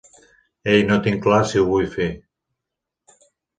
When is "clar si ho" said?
1.27-1.69